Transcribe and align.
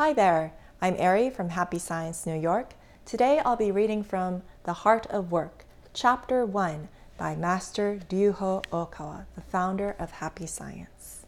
Hi 0.00 0.14
there, 0.14 0.54
I'm 0.80 0.96
Ari 0.98 1.28
from 1.28 1.50
Happy 1.50 1.78
Science 1.78 2.24
New 2.24 2.40
York. 2.40 2.72
Today 3.04 3.38
I'll 3.44 3.54
be 3.54 3.70
reading 3.70 4.02
from 4.02 4.40
The 4.64 4.72
Heart 4.72 5.06
of 5.08 5.30
Work, 5.30 5.66
Chapter 5.92 6.46
1 6.46 6.88
by 7.18 7.36
Master 7.36 8.00
Ryuho 8.08 8.64
Okawa, 8.72 9.26
the 9.34 9.42
founder 9.42 9.94
of 9.98 10.10
Happy 10.12 10.46
Science. 10.46 11.26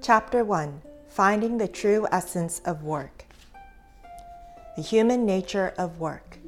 Chapter 0.00 0.42
1 0.42 0.80
Finding 1.10 1.58
the 1.58 1.68
True 1.68 2.06
Essence 2.10 2.62
of 2.64 2.82
Work. 2.82 3.26
The 4.76 4.82
Human 4.82 5.26
Nature 5.26 5.74
of 5.76 6.00
Work. 6.00 6.38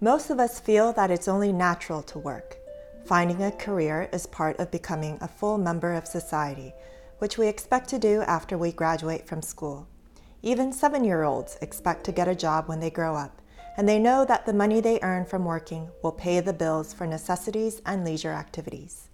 Most 0.00 0.30
of 0.30 0.38
us 0.38 0.60
feel 0.60 0.92
that 0.92 1.10
it's 1.10 1.26
only 1.26 1.52
natural 1.52 2.02
to 2.02 2.20
work. 2.20 2.56
Finding 3.04 3.42
a 3.42 3.50
career 3.50 4.08
is 4.12 4.26
part 4.26 4.60
of 4.60 4.70
becoming 4.70 5.18
a 5.20 5.26
full 5.26 5.58
member 5.58 5.92
of 5.92 6.06
society, 6.06 6.72
which 7.18 7.36
we 7.36 7.48
expect 7.48 7.88
to 7.88 7.98
do 7.98 8.22
after 8.22 8.56
we 8.56 8.70
graduate 8.70 9.26
from 9.26 9.42
school. 9.42 9.88
Even 10.42 10.72
seven 10.72 11.04
year 11.04 11.22
olds 11.22 11.58
expect 11.60 12.04
to 12.04 12.12
get 12.12 12.28
a 12.28 12.34
job 12.34 12.66
when 12.66 12.80
they 12.80 12.90
grow 12.90 13.14
up, 13.14 13.42
and 13.76 13.88
they 13.88 13.98
know 13.98 14.24
that 14.24 14.46
the 14.46 14.54
money 14.54 14.80
they 14.80 14.98
earn 15.02 15.26
from 15.26 15.44
working 15.44 15.90
will 16.02 16.12
pay 16.12 16.40
the 16.40 16.52
bills 16.52 16.94
for 16.94 17.06
necessities 17.06 17.82
and 17.84 18.04
leisure 18.04 18.32
activities. 18.32 19.08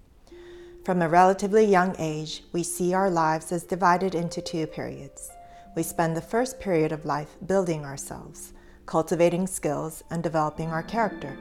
From 0.84 1.02
a 1.02 1.08
relatively 1.08 1.64
young 1.64 1.96
age, 1.98 2.44
we 2.52 2.62
see 2.62 2.94
our 2.94 3.10
lives 3.10 3.50
as 3.50 3.64
divided 3.64 4.14
into 4.14 4.40
two 4.40 4.68
periods. 4.68 5.32
We 5.74 5.82
spend 5.82 6.16
the 6.16 6.20
first 6.20 6.60
period 6.60 6.92
of 6.92 7.04
life 7.04 7.36
building 7.44 7.84
ourselves, 7.84 8.52
cultivating 8.86 9.48
skills, 9.48 10.04
and 10.10 10.22
developing 10.22 10.70
our 10.70 10.84
character. 10.84 11.36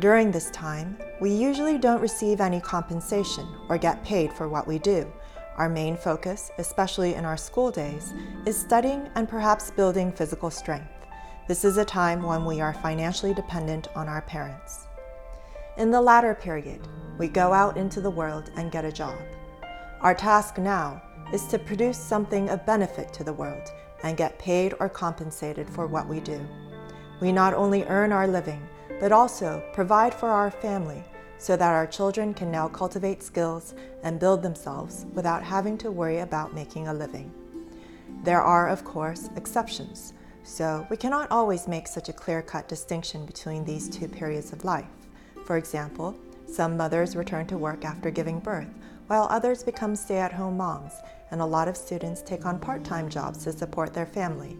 During 0.00 0.32
this 0.32 0.50
time, 0.50 0.98
we 1.20 1.30
usually 1.30 1.78
don't 1.78 2.00
receive 2.00 2.40
any 2.40 2.60
compensation 2.60 3.46
or 3.68 3.78
get 3.78 4.04
paid 4.04 4.32
for 4.32 4.48
what 4.48 4.66
we 4.66 4.80
do 4.80 5.10
our 5.56 5.68
main 5.68 5.96
focus, 5.96 6.50
especially 6.58 7.14
in 7.14 7.24
our 7.24 7.36
school 7.36 7.70
days, 7.70 8.14
is 8.46 8.58
studying 8.58 9.08
and 9.14 9.28
perhaps 9.28 9.70
building 9.70 10.12
physical 10.12 10.50
strength. 10.50 10.92
This 11.48 11.64
is 11.64 11.76
a 11.76 11.84
time 11.84 12.22
when 12.22 12.44
we 12.44 12.60
are 12.60 12.74
financially 12.74 13.34
dependent 13.34 13.88
on 13.96 14.08
our 14.08 14.22
parents. 14.22 14.86
In 15.76 15.90
the 15.90 16.00
latter 16.00 16.34
period, 16.34 16.80
we 17.18 17.28
go 17.28 17.52
out 17.52 17.76
into 17.76 18.00
the 18.00 18.10
world 18.10 18.50
and 18.56 18.72
get 18.72 18.84
a 18.84 18.92
job. 18.92 19.18
Our 20.00 20.14
task 20.14 20.58
now 20.58 21.02
is 21.32 21.46
to 21.48 21.58
produce 21.58 21.98
something 21.98 22.48
of 22.50 22.64
benefit 22.66 23.12
to 23.14 23.24
the 23.24 23.32
world 23.32 23.68
and 24.02 24.16
get 24.16 24.38
paid 24.38 24.74
or 24.80 24.88
compensated 24.88 25.68
for 25.68 25.86
what 25.86 26.08
we 26.08 26.20
do. 26.20 26.40
We 27.20 27.32
not 27.32 27.54
only 27.54 27.84
earn 27.84 28.12
our 28.12 28.26
living, 28.26 28.66
but 28.98 29.12
also 29.12 29.62
provide 29.72 30.14
for 30.14 30.28
our 30.28 30.50
family 30.50 31.04
so 31.40 31.56
that 31.56 31.72
our 31.72 31.86
children 31.86 32.34
can 32.34 32.50
now 32.50 32.68
cultivate 32.68 33.22
skills 33.22 33.74
and 34.02 34.20
build 34.20 34.42
themselves 34.42 35.06
without 35.14 35.42
having 35.42 35.78
to 35.78 35.90
worry 35.90 36.18
about 36.18 36.54
making 36.54 36.86
a 36.86 36.92
living. 36.94 37.32
There 38.22 38.42
are, 38.42 38.68
of 38.68 38.84
course, 38.84 39.30
exceptions, 39.36 40.12
so 40.44 40.86
we 40.90 40.98
cannot 40.98 41.30
always 41.30 41.66
make 41.66 41.88
such 41.88 42.10
a 42.10 42.12
clear 42.12 42.42
cut 42.42 42.68
distinction 42.68 43.24
between 43.24 43.64
these 43.64 43.88
two 43.88 44.06
periods 44.06 44.52
of 44.52 44.66
life. 44.66 44.84
For 45.46 45.56
example, 45.56 46.14
some 46.46 46.76
mothers 46.76 47.16
return 47.16 47.46
to 47.46 47.56
work 47.56 47.86
after 47.86 48.10
giving 48.10 48.38
birth, 48.38 48.68
while 49.06 49.26
others 49.30 49.62
become 49.62 49.96
stay 49.96 50.18
at 50.18 50.34
home 50.34 50.58
moms, 50.58 50.92
and 51.30 51.40
a 51.40 51.46
lot 51.46 51.68
of 51.68 51.76
students 51.76 52.20
take 52.20 52.44
on 52.44 52.58
part 52.58 52.84
time 52.84 53.08
jobs 53.08 53.44
to 53.44 53.52
support 53.52 53.94
their 53.94 54.06
family. 54.06 54.58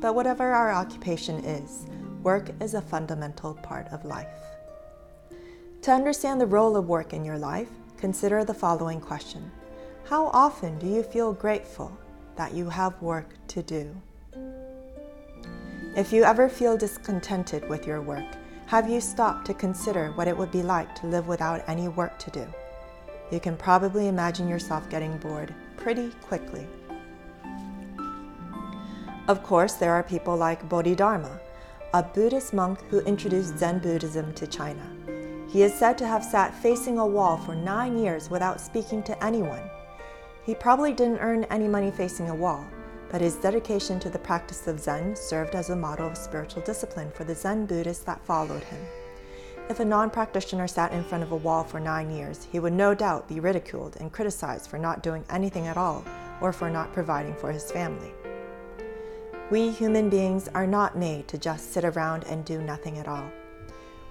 But 0.00 0.14
whatever 0.14 0.50
our 0.50 0.72
occupation 0.72 1.44
is, 1.44 1.84
work 2.22 2.48
is 2.62 2.72
a 2.72 2.80
fundamental 2.80 3.52
part 3.54 3.88
of 3.92 4.06
life. 4.06 4.51
To 5.82 5.90
understand 5.90 6.40
the 6.40 6.46
role 6.46 6.76
of 6.76 6.86
work 6.86 7.12
in 7.12 7.24
your 7.24 7.38
life, 7.38 7.68
consider 7.96 8.44
the 8.44 8.54
following 8.54 9.00
question 9.00 9.50
How 10.04 10.26
often 10.26 10.78
do 10.78 10.86
you 10.86 11.02
feel 11.02 11.32
grateful 11.32 11.90
that 12.36 12.54
you 12.54 12.68
have 12.68 13.02
work 13.02 13.26
to 13.48 13.64
do? 13.64 13.92
If 15.96 16.12
you 16.12 16.22
ever 16.22 16.48
feel 16.48 16.76
discontented 16.76 17.68
with 17.68 17.84
your 17.84 18.00
work, 18.00 18.24
have 18.66 18.88
you 18.88 19.00
stopped 19.00 19.44
to 19.46 19.54
consider 19.54 20.12
what 20.12 20.28
it 20.28 20.38
would 20.38 20.52
be 20.52 20.62
like 20.62 20.94
to 21.00 21.08
live 21.08 21.26
without 21.26 21.64
any 21.66 21.88
work 21.88 22.16
to 22.20 22.30
do? 22.30 22.46
You 23.32 23.40
can 23.40 23.56
probably 23.56 24.06
imagine 24.06 24.46
yourself 24.46 24.88
getting 24.88 25.18
bored 25.18 25.52
pretty 25.76 26.10
quickly. 26.20 26.64
Of 29.26 29.42
course, 29.42 29.74
there 29.74 29.92
are 29.92 30.04
people 30.04 30.36
like 30.36 30.68
Bodhidharma, 30.68 31.40
a 31.92 32.04
Buddhist 32.04 32.54
monk 32.54 32.80
who 32.88 33.00
introduced 33.00 33.58
Zen 33.58 33.80
Buddhism 33.80 34.32
to 34.34 34.46
China. 34.46 35.01
He 35.52 35.62
is 35.64 35.74
said 35.74 35.98
to 35.98 36.06
have 36.06 36.24
sat 36.24 36.54
facing 36.54 36.98
a 36.98 37.06
wall 37.06 37.36
for 37.36 37.54
nine 37.54 37.98
years 37.98 38.30
without 38.30 38.58
speaking 38.58 39.02
to 39.02 39.22
anyone. 39.22 39.60
He 40.44 40.54
probably 40.54 40.94
didn't 40.94 41.18
earn 41.18 41.44
any 41.44 41.68
money 41.68 41.90
facing 41.90 42.30
a 42.30 42.34
wall, 42.34 42.66
but 43.10 43.20
his 43.20 43.36
dedication 43.36 44.00
to 44.00 44.08
the 44.08 44.18
practice 44.18 44.66
of 44.66 44.80
Zen 44.80 45.14
served 45.14 45.54
as 45.54 45.68
a 45.68 45.76
model 45.76 46.06
of 46.06 46.16
spiritual 46.16 46.62
discipline 46.62 47.10
for 47.10 47.24
the 47.24 47.34
Zen 47.34 47.66
Buddhists 47.66 48.02
that 48.04 48.24
followed 48.24 48.64
him. 48.64 48.80
If 49.68 49.78
a 49.78 49.84
non 49.84 50.08
practitioner 50.08 50.66
sat 50.66 50.90
in 50.94 51.04
front 51.04 51.22
of 51.22 51.32
a 51.32 51.36
wall 51.36 51.64
for 51.64 51.78
nine 51.78 52.10
years, 52.10 52.48
he 52.50 52.58
would 52.58 52.72
no 52.72 52.94
doubt 52.94 53.28
be 53.28 53.38
ridiculed 53.38 53.98
and 54.00 54.10
criticized 54.10 54.70
for 54.70 54.78
not 54.78 55.02
doing 55.02 55.22
anything 55.28 55.66
at 55.66 55.76
all 55.76 56.02
or 56.40 56.54
for 56.54 56.70
not 56.70 56.94
providing 56.94 57.34
for 57.34 57.52
his 57.52 57.70
family. 57.70 58.14
We 59.50 59.70
human 59.70 60.08
beings 60.08 60.48
are 60.54 60.66
not 60.66 60.96
made 60.96 61.28
to 61.28 61.36
just 61.36 61.74
sit 61.74 61.84
around 61.84 62.24
and 62.24 62.42
do 62.42 62.62
nothing 62.62 62.96
at 62.96 63.06
all. 63.06 63.30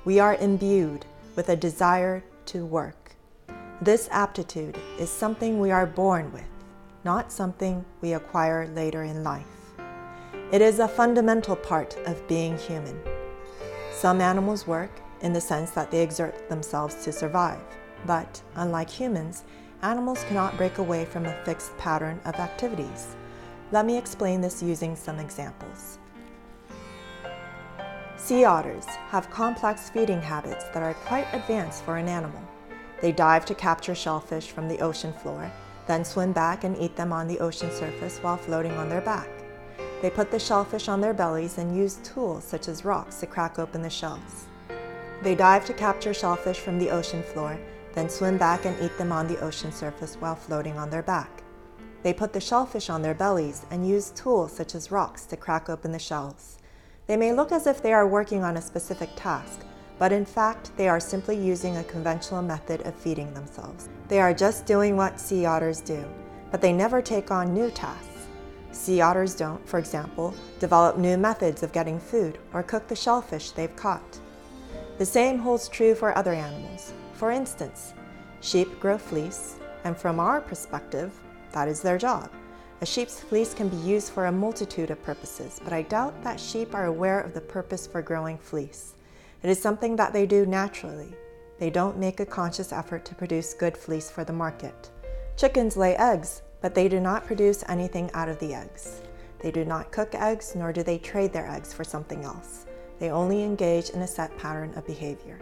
We 0.06 0.20
are 0.20 0.36
imbued 0.36 1.06
with 1.36 1.50
a 1.50 1.56
desire 1.56 2.24
to 2.46 2.66
work. 2.66 3.16
This 3.82 4.08
aptitude 4.12 4.78
is 5.00 5.10
something 5.10 5.60
we 5.60 5.72
are 5.72 5.86
born 5.86 6.32
with, 6.32 6.44
not 7.04 7.32
something 7.32 7.84
we 8.02 8.14
acquire 8.14 8.68
later 8.68 9.04
in 9.04 9.24
life. 9.24 9.46
It 10.52 10.62
is 10.62 10.80
a 10.80 10.88
fundamental 10.88 11.56
part 11.56 11.98
of 12.06 12.28
being 12.28 12.58
human. 12.58 13.00
Some 13.94 14.22
animals 14.22 14.68
work 14.68 14.92
in 15.22 15.34
the 15.34 15.42
sense 15.42 15.72
that 15.72 15.92
they 15.92 16.04
exert 16.04 16.50
themselves 16.50 17.04
to 17.04 17.12
survive, 17.12 17.62
but 18.06 18.42
unlike 18.56 18.90
humans, 18.90 19.44
animals 19.82 20.24
cannot 20.26 20.58
break 20.58 20.78
away 20.78 21.06
from 21.06 21.26
a 21.26 21.44
fixed 21.44 21.76
pattern 21.78 22.20
of 22.26 22.36
activities. 22.36 23.16
Let 23.72 23.86
me 23.86 23.98
explain 23.98 24.42
this 24.42 24.62
using 24.62 24.96
some 24.96 25.20
examples. 25.20 25.98
Sea 28.32 28.46
otters 28.46 28.86
have 29.10 29.30
complex 29.30 29.90
feeding 29.90 30.22
habits 30.22 30.64
that 30.70 30.82
are 30.82 30.94
quite 30.94 31.28
advanced 31.34 31.84
for 31.84 31.98
an 31.98 32.08
animal. 32.08 32.42
They 33.02 33.12
dive 33.12 33.46
to 33.48 33.54
capture 33.54 33.94
shellfish 33.94 34.52
from 34.52 34.70
the 34.70 34.80
ocean 34.80 35.12
floor, 35.12 35.52
then 35.86 36.06
swim 36.06 36.32
back 36.32 36.64
and 36.64 36.78
eat 36.78 36.96
them 36.96 37.12
on 37.12 37.28
the 37.28 37.40
ocean 37.40 37.70
surface 37.72 38.20
while 38.20 38.38
floating 38.38 38.72
on 38.72 38.88
their 38.88 39.02
back. 39.02 39.28
They 40.02 40.10
put 40.10 40.32
the 40.32 40.40
shellfish 40.40 40.88
on 40.88 41.02
their 41.02 41.14
bellies 41.14 41.58
and 41.58 41.76
use 41.76 42.00
tools 42.06 42.46
such 42.46 42.70
as 42.70 42.86
rocks 42.86 43.20
to 43.20 43.28
crack 43.28 43.60
open 43.60 43.82
the 43.82 43.90
shells. 43.90 44.46
They 45.22 45.36
dive 45.36 45.66
to 45.66 45.74
capture 45.74 46.14
shellfish 46.14 46.60
from 46.62 46.80
the 46.80 46.90
ocean 46.90 47.24
floor, 47.24 47.60
then 47.96 48.08
swim 48.08 48.38
back 48.38 48.64
and 48.64 48.82
eat 48.82 48.98
them 48.98 49.12
on 49.12 49.28
the 49.28 49.42
ocean 49.42 49.74
surface 49.74 50.16
while 50.16 50.36
floating 50.36 50.78
on 50.78 50.90
their 50.90 51.04
back. 51.04 51.44
They 52.02 52.14
put 52.14 52.32
the 52.32 52.40
shellfish 52.40 52.90
on 52.90 53.02
their 53.02 53.14
bellies 53.14 53.66
and 53.72 53.86
use 53.86 54.12
tools 54.12 54.54
such 54.56 54.74
as 54.74 54.90
rocks 54.90 55.26
to 55.26 55.36
crack 55.36 55.70
open 55.70 55.92
the 55.92 56.00
shells. 56.00 56.60
They 57.12 57.18
may 57.18 57.34
look 57.34 57.52
as 57.52 57.68
if 57.68 57.82
they 57.82 57.92
are 57.92 58.08
working 58.08 58.42
on 58.42 58.56
a 58.56 58.62
specific 58.62 59.10
task, 59.18 59.66
but 60.00 60.14
in 60.14 60.24
fact, 60.24 60.72
they 60.78 60.88
are 60.88 61.02
simply 61.02 61.36
using 61.36 61.76
a 61.76 61.84
conventional 61.84 62.42
method 62.42 62.88
of 62.88 62.96
feeding 62.96 63.34
themselves. 63.34 63.90
They 64.08 64.22
are 64.22 64.34
just 64.34 64.66
doing 64.66 64.96
what 64.96 65.20
sea 65.20 65.46
otters 65.46 65.82
do, 65.82 66.06
but 66.52 66.62
they 66.62 66.72
never 66.72 67.02
take 67.02 67.30
on 67.30 67.54
new 67.54 67.70
tasks. 67.70 68.28
Sea 68.72 69.02
otters 69.02 69.36
don't, 69.36 69.68
for 69.68 69.78
example, 69.78 70.34
develop 70.62 70.98
new 70.98 71.18
methods 71.18 71.64
of 71.64 71.74
getting 71.74 72.00
food 72.00 72.38
or 72.54 72.64
cook 72.64 72.88
the 72.88 72.96
shellfish 72.96 73.52
they've 73.52 73.76
caught. 73.76 74.22
The 74.98 75.06
same 75.06 75.38
holds 75.38 75.68
true 75.68 75.96
for 75.96 76.18
other 76.18 76.32
animals. 76.32 76.94
For 77.12 77.30
instance, 77.30 77.94
sheep 78.40 78.80
grow 78.80 78.98
fleece, 78.98 79.58
and 79.84 79.98
from 79.98 80.22
our 80.22 80.40
perspective, 80.40 81.12
that 81.52 81.68
is 81.68 81.82
their 81.82 81.98
job. 81.98 82.32
A 82.82 82.86
sheep's 82.86 83.20
fleece 83.20 83.54
can 83.54 83.70
be 83.70 83.78
used 83.78 84.12
for 84.12 84.26
a 84.26 84.32
multitude 84.32 84.90
of 84.90 85.04
purposes, 85.04 85.62
but 85.64 85.72
I 85.72 85.84
doubt 85.84 86.24
that 86.24 86.40
sheep 86.40 86.74
are 86.74 86.86
aware 86.86 87.22
of 87.22 87.36
the 87.36 87.42
purpose 87.42 87.86
for 87.86 88.02
growing 88.02 88.40
fleece. 88.40 88.96
It 89.44 89.52
is 89.52 89.62
something 89.62 89.96
that 89.98 90.14
they 90.14 90.26
do 90.26 90.48
naturally. 90.48 91.14
They 91.60 91.70
don't 91.70 92.00
make 92.00 92.20
a 92.20 92.26
conscious 92.26 92.74
effort 92.74 93.06
to 93.06 93.14
produce 93.14 93.54
good 93.54 93.78
fleece 93.78 94.10
for 94.10 94.24
the 94.24 94.34
market. 94.34 94.90
Chickens 95.38 95.78
lay 95.78 95.96
eggs, 95.96 96.42
but 96.60 96.74
they 96.74 96.90
do 96.90 97.00
not 97.00 97.28
produce 97.28 97.64
anything 97.68 98.10
out 98.16 98.30
of 98.30 98.40
the 98.40 98.56
eggs. 98.56 99.02
They 99.44 99.52
do 99.52 99.64
not 99.64 99.92
cook 99.92 100.16
eggs, 100.16 100.56
nor 100.56 100.74
do 100.74 100.82
they 100.82 100.98
trade 100.98 101.34
their 101.34 101.48
eggs 101.48 101.72
for 101.72 101.84
something 101.84 102.24
else. 102.24 102.66
They 102.98 103.12
only 103.12 103.44
engage 103.44 103.92
in 103.92 104.02
a 104.02 104.08
set 104.08 104.36
pattern 104.40 104.74
of 104.76 104.88
behavior. 104.88 105.40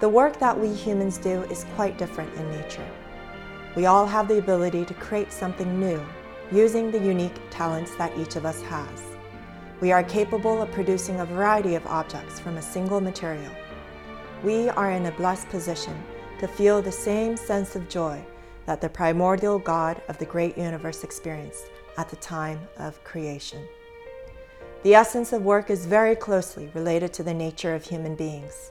The 0.00 0.08
work 0.08 0.38
that 0.38 0.58
we 0.58 0.72
humans 0.72 1.18
do 1.18 1.42
is 1.42 1.66
quite 1.74 1.98
different 1.98 2.32
in 2.36 2.50
nature. 2.52 2.88
We 3.76 3.86
all 3.86 4.06
have 4.06 4.28
the 4.28 4.38
ability 4.38 4.84
to 4.84 4.94
create 4.94 5.32
something 5.32 5.80
new 5.80 6.00
using 6.52 6.90
the 6.90 6.98
unique 6.98 7.34
talents 7.50 7.96
that 7.96 8.16
each 8.16 8.36
of 8.36 8.46
us 8.46 8.62
has. 8.62 9.02
We 9.80 9.90
are 9.90 10.04
capable 10.04 10.62
of 10.62 10.70
producing 10.70 11.18
a 11.18 11.26
variety 11.26 11.74
of 11.74 11.84
objects 11.86 12.38
from 12.38 12.56
a 12.56 12.62
single 12.62 13.00
material. 13.00 13.50
We 14.44 14.68
are 14.68 14.92
in 14.92 15.06
a 15.06 15.12
blessed 15.12 15.48
position 15.48 16.00
to 16.38 16.46
feel 16.46 16.80
the 16.80 16.92
same 16.92 17.36
sense 17.36 17.74
of 17.74 17.88
joy 17.88 18.24
that 18.66 18.80
the 18.80 18.88
primordial 18.88 19.58
God 19.58 20.00
of 20.08 20.18
the 20.18 20.24
great 20.24 20.56
universe 20.56 21.02
experienced 21.02 21.64
at 21.96 22.08
the 22.08 22.16
time 22.16 22.60
of 22.78 23.02
creation. 23.02 23.66
The 24.84 24.94
essence 24.94 25.32
of 25.32 25.42
work 25.42 25.68
is 25.70 25.86
very 25.86 26.14
closely 26.14 26.70
related 26.74 27.12
to 27.14 27.22
the 27.22 27.34
nature 27.34 27.74
of 27.74 27.84
human 27.84 28.14
beings. 28.14 28.70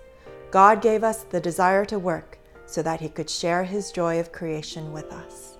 God 0.51 0.81
gave 0.81 1.03
us 1.03 1.23
the 1.23 1.41
desire 1.41 1.83
to 1.85 1.99
work 1.99 2.37
so 2.65 2.81
that 2.81 3.01
He 3.01 3.09
could 3.09 3.29
share 3.29 3.63
His 3.63 3.91
joy 3.91 4.19
of 4.19 4.31
creation 4.31 4.91
with 4.91 5.11
us. 5.11 5.57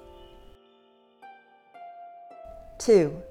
2. 2.80 3.22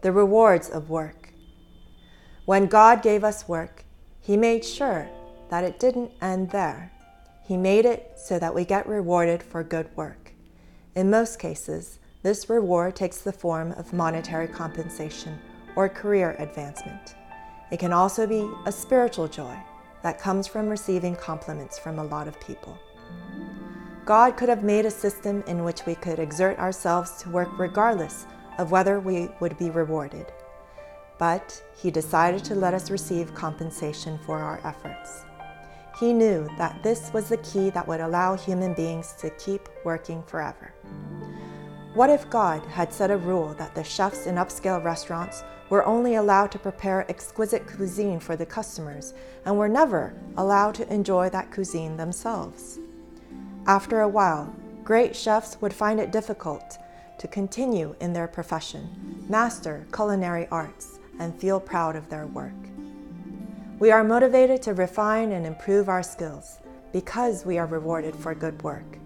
The 0.00 0.12
rewards 0.12 0.70
of 0.70 0.90
work. 0.90 1.32
When 2.44 2.66
God 2.66 3.02
gave 3.02 3.24
us 3.24 3.48
work, 3.48 3.84
He 4.20 4.36
made 4.36 4.64
sure 4.64 5.08
that 5.50 5.64
it 5.64 5.78
didn't 5.78 6.12
end 6.20 6.50
there. 6.50 6.90
He 7.44 7.56
made 7.56 7.84
it 7.84 8.12
so 8.16 8.38
that 8.38 8.54
we 8.54 8.64
get 8.64 8.88
rewarded 8.88 9.42
for 9.42 9.62
good 9.62 9.88
work. 9.96 10.32
In 10.94 11.10
most 11.10 11.38
cases, 11.38 11.98
this 12.22 12.48
reward 12.48 12.94
takes 12.94 13.18
the 13.18 13.32
form 13.32 13.72
of 13.72 13.92
monetary 13.92 14.46
compensation 14.46 15.38
or 15.76 15.88
career 15.88 16.36
advancement. 16.38 17.14
It 17.70 17.78
can 17.78 17.92
also 17.92 18.26
be 18.26 18.48
a 18.64 18.72
spiritual 18.72 19.28
joy 19.28 19.56
that 20.02 20.20
comes 20.20 20.46
from 20.46 20.68
receiving 20.68 21.16
compliments 21.16 21.78
from 21.78 21.98
a 21.98 22.04
lot 22.04 22.28
of 22.28 22.38
people. 22.40 22.78
God 24.04 24.36
could 24.36 24.48
have 24.48 24.64
made 24.64 24.84
a 24.84 24.90
system 24.90 25.44
in 25.46 25.62
which 25.62 25.86
we 25.86 25.94
could 25.94 26.18
exert 26.18 26.58
ourselves 26.58 27.22
to 27.22 27.30
work 27.30 27.56
regardless 27.56 28.26
of 28.58 28.72
whether 28.72 28.98
we 28.98 29.28
would 29.38 29.56
be 29.58 29.70
rewarded. 29.70 30.26
But 31.18 31.62
He 31.80 31.90
decided 31.90 32.44
to 32.44 32.56
let 32.56 32.74
us 32.74 32.90
receive 32.90 33.34
compensation 33.34 34.18
for 34.26 34.38
our 34.38 34.60
efforts. 34.64 35.24
He 36.00 36.12
knew 36.12 36.48
that 36.58 36.82
this 36.82 37.12
was 37.12 37.28
the 37.28 37.36
key 37.38 37.70
that 37.70 37.86
would 37.86 38.00
allow 38.00 38.34
human 38.34 38.74
beings 38.74 39.14
to 39.20 39.30
keep 39.30 39.68
working 39.84 40.22
forever. 40.24 40.74
What 41.94 42.10
if 42.10 42.28
God 42.28 42.64
had 42.66 42.92
set 42.92 43.10
a 43.10 43.16
rule 43.16 43.54
that 43.54 43.74
the 43.74 43.84
chefs 43.84 44.26
in 44.26 44.34
upscale 44.34 44.82
restaurants 44.82 45.44
were 45.70 45.84
only 45.84 46.16
allowed 46.16 46.50
to 46.52 46.58
prepare 46.58 47.08
exquisite 47.08 47.66
cuisine 47.66 48.18
for 48.18 48.34
the 48.34 48.46
customers 48.46 49.14
and 49.44 49.56
were 49.56 49.68
never 49.68 50.12
allowed 50.36 50.74
to 50.76 50.92
enjoy 50.92 51.28
that 51.30 51.52
cuisine 51.52 51.96
themselves? 51.96 52.80
After 53.66 54.00
a 54.00 54.08
while, 54.08 54.52
great 54.82 55.14
chefs 55.14 55.60
would 55.60 55.72
find 55.72 56.00
it 56.00 56.10
difficult 56.10 56.78
to 57.18 57.28
continue 57.28 57.94
in 58.00 58.12
their 58.12 58.26
profession, 58.26 59.24
master 59.28 59.86
culinary 59.92 60.48
arts, 60.50 60.98
and 61.20 61.32
feel 61.38 61.60
proud 61.60 61.94
of 61.94 62.08
their 62.08 62.26
work. 62.26 62.52
We 63.78 63.92
are 63.92 64.02
motivated 64.02 64.62
to 64.62 64.74
refine 64.74 65.30
and 65.30 65.46
improve 65.46 65.88
our 65.88 66.02
skills 66.02 66.58
because 66.92 67.46
we 67.46 67.56
are 67.58 67.66
rewarded 67.66 68.16
for 68.16 68.34
good 68.34 68.60
work. 68.64 68.98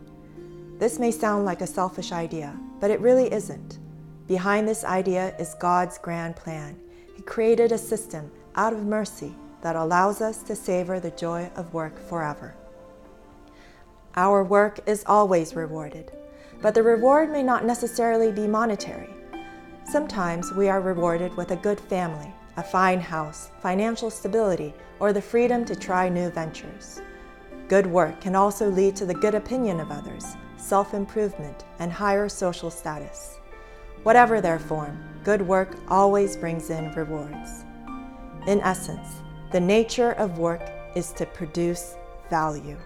This 0.78 0.98
may 0.98 1.10
sound 1.10 1.44
like 1.44 1.60
a 1.60 1.66
selfish 1.66 2.10
idea, 2.10 2.58
but 2.80 2.90
it 2.90 3.00
really 3.00 3.30
isn't. 3.30 3.78
Behind 4.26 4.66
this 4.66 4.84
idea 4.84 5.36
is 5.38 5.54
God's 5.60 5.98
grand 5.98 6.34
plan. 6.34 6.78
He 7.14 7.22
created 7.22 7.72
a 7.72 7.78
system 7.78 8.30
out 8.54 8.72
of 8.72 8.86
mercy 8.86 9.34
that 9.60 9.76
allows 9.76 10.22
us 10.22 10.42
to 10.44 10.56
savor 10.56 10.98
the 10.98 11.10
joy 11.10 11.50
of 11.56 11.74
work 11.74 11.98
forever. 11.98 12.54
Our 14.18 14.42
work 14.42 14.80
is 14.86 15.04
always 15.06 15.54
rewarded, 15.54 16.10
but 16.62 16.72
the 16.72 16.82
reward 16.82 17.30
may 17.30 17.42
not 17.42 17.66
necessarily 17.66 18.32
be 18.32 18.46
monetary. 18.46 19.10
Sometimes 19.84 20.50
we 20.54 20.70
are 20.70 20.80
rewarded 20.80 21.36
with 21.36 21.50
a 21.50 21.56
good 21.56 21.78
family, 21.78 22.32
a 22.56 22.62
fine 22.62 22.98
house, 22.98 23.50
financial 23.60 24.08
stability, 24.08 24.72
or 25.00 25.12
the 25.12 25.20
freedom 25.20 25.66
to 25.66 25.76
try 25.76 26.08
new 26.08 26.30
ventures. 26.30 27.02
Good 27.68 27.86
work 27.86 28.18
can 28.22 28.34
also 28.34 28.70
lead 28.70 28.96
to 28.96 29.04
the 29.04 29.12
good 29.12 29.34
opinion 29.34 29.80
of 29.80 29.90
others, 29.90 30.34
self 30.56 30.94
improvement, 30.94 31.66
and 31.78 31.92
higher 31.92 32.30
social 32.30 32.70
status. 32.70 33.38
Whatever 34.02 34.40
their 34.40 34.58
form, 34.58 34.98
good 35.24 35.42
work 35.42 35.76
always 35.88 36.38
brings 36.38 36.70
in 36.70 36.90
rewards. 36.94 37.66
In 38.46 38.62
essence, 38.62 39.20
the 39.52 39.60
nature 39.60 40.12
of 40.12 40.38
work 40.38 40.62
is 40.94 41.12
to 41.12 41.26
produce 41.26 41.96
value. 42.30 42.78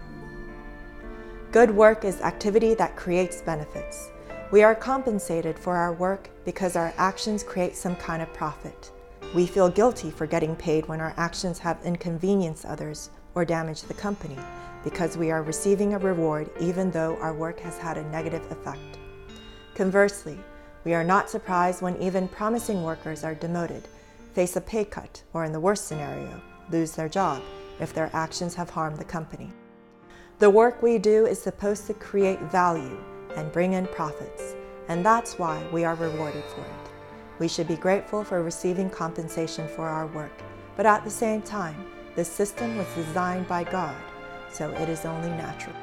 Good 1.51 1.71
work 1.71 2.05
is 2.05 2.21
activity 2.21 2.75
that 2.75 2.95
creates 2.95 3.41
benefits. 3.41 4.09
We 4.51 4.63
are 4.63 4.73
compensated 4.73 5.59
for 5.59 5.75
our 5.75 5.91
work 5.91 6.29
because 6.45 6.77
our 6.77 6.93
actions 6.95 7.43
create 7.43 7.75
some 7.75 7.97
kind 7.97 8.21
of 8.21 8.33
profit. 8.33 8.89
We 9.35 9.45
feel 9.47 9.67
guilty 9.67 10.11
for 10.11 10.25
getting 10.25 10.55
paid 10.55 10.87
when 10.87 11.01
our 11.01 11.13
actions 11.17 11.59
have 11.59 11.83
inconvenienced 11.83 12.63
others 12.63 13.09
or 13.35 13.43
damaged 13.43 13.89
the 13.89 13.93
company 13.93 14.37
because 14.85 15.17
we 15.17 15.29
are 15.29 15.43
receiving 15.43 15.93
a 15.93 15.99
reward 15.99 16.49
even 16.61 16.89
though 16.89 17.17
our 17.17 17.33
work 17.33 17.59
has 17.59 17.77
had 17.77 17.97
a 17.97 18.09
negative 18.11 18.49
effect. 18.49 18.97
Conversely, 19.75 20.39
we 20.85 20.93
are 20.93 21.03
not 21.03 21.29
surprised 21.29 21.81
when 21.81 22.01
even 22.01 22.29
promising 22.29 22.81
workers 22.81 23.25
are 23.25 23.35
demoted, 23.35 23.89
face 24.31 24.55
a 24.55 24.61
pay 24.61 24.85
cut, 24.85 25.21
or 25.33 25.43
in 25.43 25.51
the 25.51 25.59
worst 25.59 25.85
scenario, 25.85 26.41
lose 26.69 26.93
their 26.93 27.09
job 27.09 27.41
if 27.81 27.93
their 27.93 28.09
actions 28.13 28.55
have 28.55 28.69
harmed 28.69 28.97
the 28.97 29.03
company. 29.03 29.51
The 30.41 30.49
work 30.49 30.81
we 30.81 30.97
do 30.97 31.27
is 31.27 31.39
supposed 31.39 31.85
to 31.85 31.93
create 31.93 32.41
value 32.41 32.97
and 33.35 33.51
bring 33.51 33.73
in 33.73 33.85
profits, 33.85 34.55
and 34.87 35.05
that's 35.05 35.37
why 35.37 35.63
we 35.71 35.83
are 35.83 35.93
rewarded 35.93 36.43
for 36.45 36.61
it. 36.61 36.89
We 37.37 37.47
should 37.47 37.67
be 37.67 37.75
grateful 37.75 38.23
for 38.23 38.41
receiving 38.41 38.89
compensation 38.89 39.67
for 39.67 39.87
our 39.87 40.07
work, 40.07 40.31
but 40.75 40.87
at 40.87 41.03
the 41.03 41.11
same 41.11 41.43
time, 41.43 41.85
this 42.15 42.27
system 42.27 42.75
was 42.75 42.87
designed 42.95 43.47
by 43.47 43.65
God, 43.65 43.95
so 44.51 44.71
it 44.71 44.89
is 44.89 45.05
only 45.05 45.29
natural. 45.29 45.75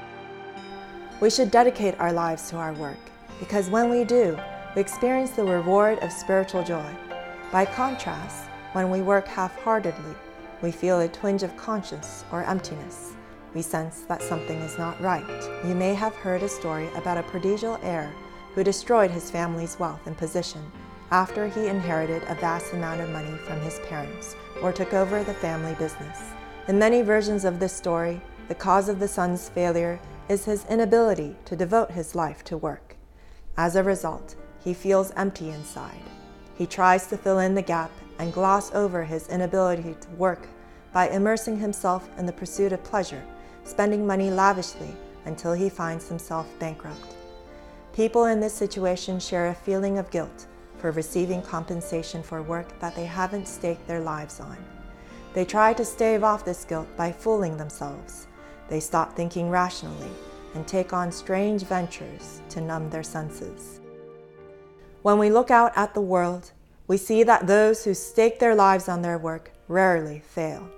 We 1.21 1.31
should 1.31 1.53
dedicate 1.53 1.95
our 2.01 2.13
lives 2.13 2.51
to 2.51 2.57
our 2.57 2.73
work, 2.73 2.99
because 3.39 3.71
when 3.71 3.89
we 3.89 4.03
do, 4.03 4.37
we 4.75 4.81
experience 4.81 5.31
the 5.31 5.45
reward 5.45 6.01
of 6.01 6.11
spiritual 6.11 6.65
joy. 6.65 6.97
By 7.53 7.65
contrast, 7.65 8.49
when 8.73 8.91
we 8.91 9.03
work 9.03 9.29
half 9.29 9.57
heartedly, 9.61 10.17
we 10.63 10.73
feel 10.73 10.99
a 10.99 11.07
twinge 11.07 11.45
of 11.45 11.57
conscience 11.57 12.25
or 12.33 12.43
emptiness. 12.43 13.13
We 13.55 13.63
sense 13.63 14.01
that 14.03 14.23
something 14.23 14.59
is 14.61 14.79
not 14.79 15.01
right. 15.01 15.25
You 15.67 15.75
may 15.75 15.95
have 15.95 16.15
heard 16.15 16.43
a 16.43 16.49
story 16.49 16.89
about 16.95 17.19
a 17.19 17.23
prodigal 17.23 17.79
heir 17.83 18.13
who 18.55 18.63
destroyed 18.63 19.11
his 19.11 19.31
family's 19.31 19.79
wealth 19.79 20.07
and 20.07 20.17
position 20.17 20.65
after 21.11 21.49
he 21.49 21.69
inherited 21.69 22.23
a 22.25 22.35
vast 22.35 22.73
amount 22.73 23.01
of 23.01 23.11
money 23.11 23.37
from 23.47 23.61
his 23.61 23.81
parents 23.89 24.37
or 24.63 24.73
took 24.73 24.93
over 24.93 25.25
the 25.25 25.35
family 25.35 25.75
business. 25.75 26.19
In 26.69 26.79
many 26.79 27.03
versions 27.03 27.45
of 27.45 27.59
this 27.59 27.73
story, 27.73 28.21
the 28.49 28.55
cause 28.55 28.89
of 28.89 28.99
the 28.99 29.09
son's 29.09 29.49
failure 29.49 29.99
is 30.29 30.45
his 30.45 30.67
inability 30.67 31.35
to 31.47 31.57
devote 31.57 31.91
his 31.91 32.15
life 32.15 32.45
to 32.45 32.57
work. 32.59 32.97
As 33.57 33.77
a 33.77 33.83
result, 33.83 34.37
he 34.63 34.75
feels 34.75 35.13
empty 35.17 35.51
inside. 35.51 36.03
He 36.55 36.67
tries 36.67 37.07
to 37.07 37.17
fill 37.17 37.39
in 37.39 37.55
the 37.55 37.63
gap 37.63 37.91
and 38.19 38.33
gloss 38.33 38.75
over 38.75 39.05
his 39.05 39.29
inability 39.29 39.97
to 40.01 40.11
work 40.11 40.47
by 40.93 41.09
immersing 41.09 41.59
himself 41.59 42.09
in 42.19 42.27
the 42.27 42.33
pursuit 42.33 42.73
of 42.73 42.83
pleasure, 42.83 43.25
spending 43.69 44.07
money 44.07 44.31
lavishly 44.31 44.95
until 45.27 45.53
he 45.53 45.69
finds 45.69 46.09
himself 46.09 46.47
bankrupt. 46.59 47.15
People 47.93 48.27
in 48.27 48.41
this 48.41 48.55
situation 48.55 49.21
share 49.21 49.49
a 49.49 49.55
feeling 49.55 49.99
of 49.99 50.11
guilt 50.11 50.47
for 50.79 50.91
receiving 50.93 51.43
compensation 51.43 52.23
for 52.23 52.43
work 52.43 52.79
that 52.81 52.95
they 52.95 53.05
haven't 53.05 53.49
staked 53.49 53.87
their 53.87 54.01
lives 54.01 54.41
on. 54.41 54.57
They 55.35 55.45
try 55.45 55.73
to 55.75 55.85
stave 55.85 56.25
off 56.25 56.45
this 56.45 56.65
guilt 56.65 56.89
by 56.97 57.13
fooling 57.13 57.57
themselves. 57.57 58.27
They 58.69 58.81
stop 58.81 59.15
thinking 59.15 59.51
rationally 59.51 60.11
and 60.55 60.67
take 60.67 60.93
on 60.93 61.13
strange 61.13 61.63
ventures 61.63 62.41
to 62.51 62.61
numb 62.61 62.89
their 62.91 63.03
senses. 63.03 63.81
When 65.03 65.19
we 65.19 65.31
look 65.31 65.51
out 65.51 65.73
at 65.77 65.95
the 65.95 66.01
world, 66.01 66.53
we 66.87 66.97
see 66.97 67.23
that 67.23 67.47
those 67.47 67.85
who 67.85 67.95
stake 67.95 68.39
their 68.39 68.55
lives 68.55 68.89
on 68.89 69.03
their 69.03 69.19
work 69.19 69.53
rarely 69.69 70.21
fail. 70.21 70.69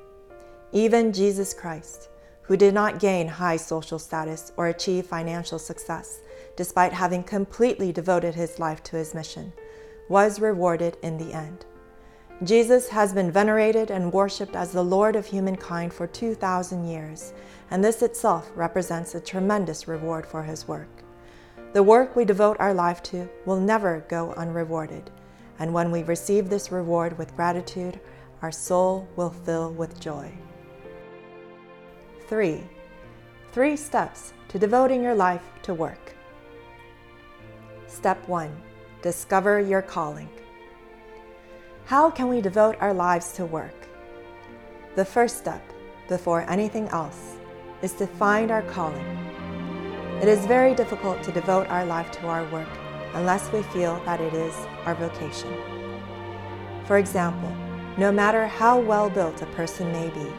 Even 0.72 1.12
Jesus 1.12 1.54
Christ, 1.54 2.08
who 2.50 2.56
did 2.56 2.74
not 2.74 2.98
gain 2.98 3.28
high 3.28 3.56
social 3.56 3.96
status 3.96 4.50
or 4.56 4.66
achieve 4.66 5.06
financial 5.06 5.56
success, 5.56 6.18
despite 6.56 6.92
having 6.92 7.22
completely 7.22 7.92
devoted 7.92 8.34
his 8.34 8.58
life 8.58 8.82
to 8.82 8.96
his 8.96 9.14
mission, 9.14 9.52
was 10.08 10.40
rewarded 10.40 10.96
in 11.00 11.16
the 11.16 11.32
end. 11.32 11.64
Jesus 12.42 12.88
has 12.88 13.12
been 13.12 13.30
venerated 13.30 13.92
and 13.92 14.12
worshipped 14.12 14.56
as 14.56 14.72
the 14.72 14.82
Lord 14.82 15.14
of 15.14 15.26
humankind 15.26 15.94
for 15.94 16.08
2,000 16.08 16.88
years, 16.88 17.32
and 17.70 17.84
this 17.84 18.02
itself 18.02 18.50
represents 18.56 19.14
a 19.14 19.20
tremendous 19.20 19.86
reward 19.86 20.26
for 20.26 20.42
his 20.42 20.66
work. 20.66 21.04
The 21.72 21.84
work 21.84 22.16
we 22.16 22.24
devote 22.24 22.56
our 22.58 22.74
life 22.74 23.00
to 23.04 23.28
will 23.46 23.60
never 23.60 24.04
go 24.08 24.32
unrewarded, 24.32 25.08
and 25.60 25.72
when 25.72 25.92
we 25.92 26.02
receive 26.02 26.50
this 26.50 26.72
reward 26.72 27.16
with 27.16 27.36
gratitude, 27.36 28.00
our 28.42 28.50
soul 28.50 29.06
will 29.14 29.30
fill 29.30 29.72
with 29.72 30.00
joy. 30.00 30.32
3. 32.30 32.62
Three 33.50 33.76
steps 33.76 34.34
to 34.50 34.56
devoting 34.56 35.02
your 35.02 35.16
life 35.16 35.42
to 35.62 35.74
work. 35.74 36.14
Step 37.88 38.28
1 38.28 38.56
Discover 39.02 39.58
your 39.58 39.82
calling. 39.82 40.28
How 41.86 42.08
can 42.08 42.28
we 42.28 42.40
devote 42.40 42.76
our 42.78 42.94
lives 42.94 43.32
to 43.32 43.44
work? 43.44 43.74
The 44.94 45.04
first 45.04 45.38
step, 45.38 45.60
before 46.08 46.48
anything 46.48 46.86
else, 46.90 47.34
is 47.82 47.94
to 47.94 48.06
find 48.06 48.52
our 48.52 48.62
calling. 48.62 49.08
It 50.22 50.28
is 50.28 50.46
very 50.46 50.72
difficult 50.72 51.24
to 51.24 51.32
devote 51.32 51.66
our 51.66 51.84
life 51.84 52.12
to 52.12 52.28
our 52.28 52.48
work 52.52 52.70
unless 53.14 53.50
we 53.50 53.64
feel 53.74 54.00
that 54.04 54.20
it 54.20 54.34
is 54.34 54.54
our 54.84 54.94
vocation. 54.94 55.52
For 56.84 56.98
example, 56.98 57.52
no 57.98 58.12
matter 58.12 58.46
how 58.46 58.78
well 58.78 59.10
built 59.10 59.42
a 59.42 59.46
person 59.46 59.90
may 59.90 60.10
be, 60.10 60.30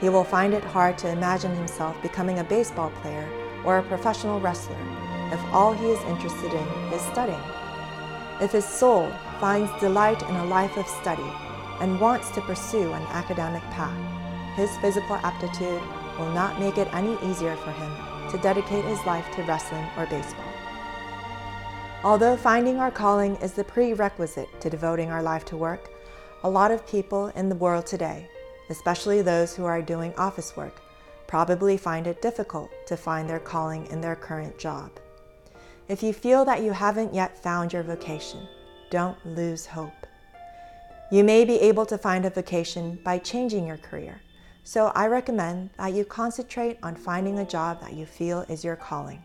he 0.00 0.08
will 0.08 0.24
find 0.24 0.54
it 0.54 0.64
hard 0.64 0.98
to 0.98 1.10
imagine 1.10 1.54
himself 1.54 2.00
becoming 2.02 2.38
a 2.38 2.44
baseball 2.44 2.90
player 3.02 3.28
or 3.64 3.78
a 3.78 3.82
professional 3.82 4.40
wrestler 4.40 4.76
if 5.32 5.40
all 5.52 5.72
he 5.72 5.86
is 5.86 6.02
interested 6.04 6.52
in 6.52 6.68
is 6.92 7.02
studying. 7.02 7.42
If 8.40 8.52
his 8.52 8.64
soul 8.64 9.10
finds 9.40 9.70
delight 9.80 10.22
in 10.22 10.36
a 10.36 10.46
life 10.46 10.76
of 10.76 10.86
study 10.86 11.30
and 11.80 12.00
wants 12.00 12.30
to 12.30 12.40
pursue 12.42 12.92
an 12.92 13.02
academic 13.08 13.62
path, 13.70 13.96
his 14.56 14.76
physical 14.78 15.16
aptitude 15.16 15.82
will 16.18 16.30
not 16.32 16.60
make 16.60 16.78
it 16.78 16.92
any 16.92 17.16
easier 17.28 17.56
for 17.56 17.72
him 17.72 17.92
to 18.30 18.38
dedicate 18.38 18.84
his 18.84 19.04
life 19.06 19.26
to 19.34 19.42
wrestling 19.42 19.86
or 19.96 20.06
baseball. 20.06 20.44
Although 22.04 22.36
finding 22.36 22.78
our 22.78 22.90
calling 22.90 23.36
is 23.36 23.52
the 23.52 23.64
prerequisite 23.64 24.60
to 24.60 24.70
devoting 24.70 25.10
our 25.10 25.22
life 25.22 25.44
to 25.46 25.56
work, 25.56 25.90
a 26.42 26.50
lot 26.50 26.70
of 26.70 26.86
people 26.86 27.28
in 27.28 27.48
the 27.48 27.54
world 27.54 27.86
today, 27.86 28.28
especially 28.70 29.22
those 29.22 29.54
who 29.54 29.64
are 29.64 29.82
doing 29.82 30.14
office 30.16 30.56
work, 30.56 30.80
probably 31.26 31.76
find 31.76 32.06
it 32.06 32.22
difficult 32.22 32.70
to 32.86 32.96
find 32.96 33.28
their 33.28 33.40
calling 33.40 33.86
in 33.86 34.00
their 34.00 34.16
current 34.16 34.58
job. 34.58 34.90
If 35.88 36.02
you 36.02 36.12
feel 36.12 36.44
that 36.44 36.62
you 36.62 36.72
haven't 36.72 37.14
yet 37.14 37.42
found 37.42 37.72
your 37.72 37.82
vocation, 37.82 38.48
don't 38.90 39.18
lose 39.26 39.66
hope. 39.66 40.06
You 41.10 41.24
may 41.24 41.44
be 41.44 41.60
able 41.60 41.86
to 41.86 41.98
find 41.98 42.24
a 42.24 42.30
vocation 42.30 42.98
by 43.04 43.18
changing 43.18 43.66
your 43.66 43.76
career, 43.76 44.20
so 44.62 44.92
I 44.94 45.06
recommend 45.08 45.70
that 45.76 45.92
you 45.92 46.04
concentrate 46.04 46.78
on 46.82 46.96
finding 46.96 47.38
a 47.38 47.44
job 47.44 47.80
that 47.82 47.92
you 47.92 48.06
feel 48.06 48.46
is 48.48 48.64
your 48.64 48.76
calling. 48.76 49.22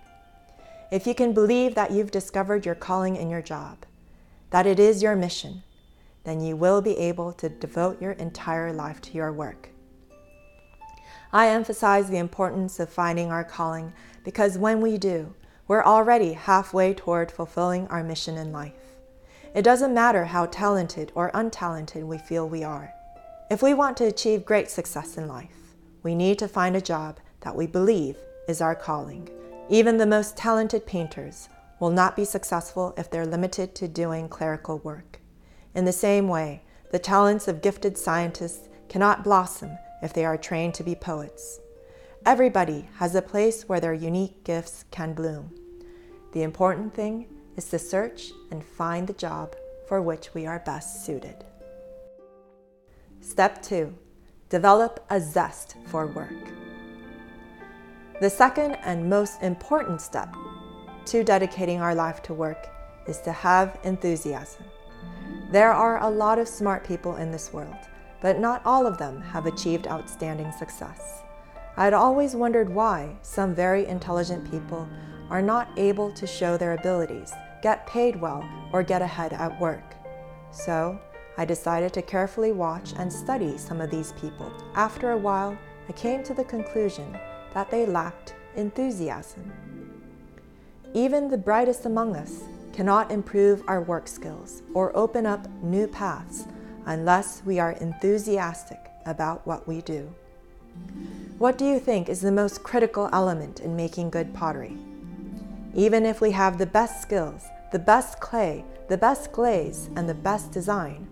If 0.92 1.08
you 1.08 1.16
can 1.16 1.34
believe 1.34 1.76
that 1.76 1.92
you've 1.92 2.12
discovered 2.12 2.66
your 2.66 2.76
calling 2.76 3.16
in 3.16 3.30
your 3.30 3.42
job, 3.42 3.86
that 4.50 4.68
it 4.68 4.80
is 4.80 5.02
your 5.02 5.16
mission, 5.16 5.64
then 6.24 6.42
you 6.42 6.56
will 6.56 6.82
be 6.82 6.98
able 6.98 7.34
to 7.34 7.50
devote 7.50 8.02
your 8.02 8.12
entire 8.14 8.74
life 8.74 9.02
to 9.02 9.14
your 9.14 9.32
work. 9.32 9.70
I 11.32 11.50
emphasize 11.50 12.10
the 12.10 12.18
importance 12.18 12.80
of 12.80 12.90
finding 12.90 13.32
our 13.32 13.44
calling 13.44 13.94
because 14.24 14.58
when 14.58 14.82
we 14.82 14.98
do, 14.98 15.34
we're 15.68 15.84
already 15.84 16.34
halfway 16.34 16.94
toward 16.94 17.32
fulfilling 17.32 17.88
our 17.88 18.04
mission 18.04 18.38
in 18.38 18.52
life. 18.52 18.74
It 19.54 19.62
doesn't 19.62 19.94
matter 19.94 20.26
how 20.26 20.48
talented 20.48 21.12
or 21.14 21.32
untalented 21.32 22.04
we 22.04 22.18
feel 22.18 22.50
we 22.50 22.64
are. 22.64 22.92
If 23.52 23.62
we 23.62 23.74
want 23.74 23.98
to 23.98 24.06
achieve 24.06 24.46
great 24.46 24.70
success 24.70 25.18
in 25.18 25.28
life, 25.28 25.76
we 26.04 26.16
need 26.16 26.40
to 26.40 26.48
find 26.48 26.76
a 26.76 26.82
job 26.82 27.20
that 27.42 27.56
we 27.56 27.68
believe 27.68 28.18
is 28.48 28.62
our 28.62 28.76
calling. 28.76 29.30
Even 29.70 29.98
the 29.98 30.06
most 30.06 30.36
talented 30.36 30.86
painters 30.86 31.50
will 31.80 31.92
not 31.92 32.16
be 32.16 32.26
successful 32.26 32.94
if 32.98 33.10
they're 33.10 33.26
limited 33.26 33.76
to 33.76 33.88
doing 33.88 34.28
clerical 34.28 34.80
work. 34.80 35.20
In 35.76 35.86
the 35.86 35.92
same 35.92 36.28
way, 36.28 36.64
the 36.92 37.00
talents 37.00 37.48
of 37.48 37.62
gifted 37.62 37.98
scientists 37.98 38.70
cannot 38.88 39.24
blossom 39.24 39.78
if 40.02 40.14
they 40.14 40.26
are 40.26 40.38
trained 40.38 40.74
to 40.76 40.84
be 40.84 40.96
poets. 40.96 41.60
Everybody 42.26 42.90
has 42.96 43.16
a 43.16 43.22
place 43.22 43.70
where 43.70 43.80
their 43.80 43.94
unique 43.94 44.44
gifts 44.44 44.86
can 44.92 45.14
bloom. 45.14 45.54
The 46.34 46.44
important 46.44 46.94
thing 46.94 47.28
is 47.56 47.70
to 47.70 47.80
search 47.80 48.32
and 48.52 48.64
find 48.64 49.08
the 49.08 49.14
job 49.14 49.56
for 49.88 50.02
which 50.02 50.34
we 50.34 50.46
are 50.46 50.60
best 50.60 51.06
suited. 51.06 51.46
Step 53.22 53.62
2 53.62 53.94
Develop 54.50 55.06
a 55.12 55.22
zest 55.22 55.76
for 55.86 56.08
work. 56.08 56.52
The 58.20 58.30
second 58.30 58.76
and 58.84 59.10
most 59.10 59.42
important 59.44 60.02
step 60.02 60.34
to 61.06 61.24
dedicating 61.24 61.80
our 61.82 61.96
life 61.96 62.22
to 62.24 62.34
work 62.34 62.68
is 63.08 63.22
to 63.22 63.32
have 63.32 63.80
enthusiasm. 63.84 64.66
There 65.52 65.74
are 65.74 66.04
a 66.04 66.10
lot 66.12 66.38
of 66.38 66.48
smart 66.48 66.84
people 66.84 67.16
in 67.16 67.32
this 67.32 67.52
world, 67.52 67.76
but 68.22 68.40
not 68.40 68.62
all 68.66 68.86
of 68.86 69.00
them 69.00 69.20
have 69.20 69.48
achieved 69.48 69.88
outstanding 69.88 70.52
success. 70.52 71.24
I 71.76 71.86
had 71.86 71.94
always 71.94 72.36
wondered 72.36 72.70
why 72.70 73.18
some 73.24 73.56
very 73.56 73.88
intelligent 73.88 74.52
people 74.52 74.88
are 75.32 75.42
not 75.42 75.70
able 75.76 76.12
to 76.12 76.28
show 76.28 76.56
their 76.56 76.74
abilities, 76.74 77.34
get 77.64 77.88
paid 77.88 78.22
well, 78.22 78.48
or 78.72 78.84
get 78.84 79.02
ahead 79.02 79.34
at 79.34 79.60
work. 79.60 79.96
So, 80.52 81.00
I 81.36 81.46
decided 81.46 81.94
to 81.94 82.04
carefully 82.04 82.52
watch 82.52 82.94
and 82.98 83.12
study 83.12 83.58
some 83.58 83.82
of 83.82 83.90
these 83.90 84.12
people. 84.22 84.54
After 84.76 85.14
a 85.14 85.18
while, 85.18 85.58
I 85.88 85.94
came 85.94 86.22
to 86.26 86.36
the 86.36 86.44
conclusion 86.44 87.18
that 87.56 87.72
they 87.72 87.88
lacked 87.88 88.36
enthusiasm. 88.56 89.52
Even 90.94 91.28
the 91.28 91.38
brightest 91.40 91.88
among 91.88 92.16
us 92.16 92.44
cannot 92.80 93.12
improve 93.12 93.62
our 93.68 93.82
work 93.82 94.08
skills 94.08 94.64
or 94.74 94.96
open 94.96 95.26
up 95.26 95.46
new 95.62 95.86
paths 95.86 96.46
unless 96.86 97.44
we 97.44 97.60
are 97.60 97.74
enthusiastic 97.74 98.80
about 99.06 99.46
what 99.46 99.68
we 99.68 99.82
do. 99.82 100.10
What 101.40 101.58
do 101.58 101.66
you 101.66 101.78
think 101.78 102.08
is 102.08 102.22
the 102.22 102.32
most 102.32 102.64
critical 102.64 103.10
element 103.12 103.60
in 103.60 103.76
making 103.76 104.12
good 104.12 104.34
pottery? 104.34 104.78
Even 105.76 106.06
if 106.06 106.22
we 106.22 106.32
have 106.32 106.58
the 106.58 106.66
best 106.66 107.02
skills, 107.02 107.44
the 107.74 107.80
best 107.80 108.22
clay, 108.22 108.64
the 108.88 108.98
best 108.98 109.34
glaze, 109.34 109.90
and 109.98 110.08
the 110.08 110.14
best 110.14 110.54
design, 110.54 111.06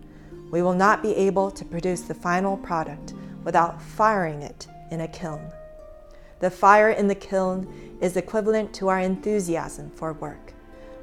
we 0.50 0.62
will 0.62 0.74
not 0.74 1.04
be 1.04 1.14
able 1.18 1.52
to 1.52 1.66
produce 1.66 2.04
the 2.04 2.14
final 2.14 2.56
product 2.56 3.14
without 3.44 3.82
firing 3.82 4.42
it 4.42 4.68
in 4.90 5.02
a 5.02 5.08
kiln. 5.10 5.52
The 6.40 6.50
fire 6.50 6.92
in 6.92 7.10
the 7.10 7.16
kiln 7.16 7.98
is 8.00 8.16
equivalent 8.16 8.74
to 8.76 8.88
our 8.88 9.02
enthusiasm 9.02 9.92
for 9.92 10.14
work. 10.14 10.54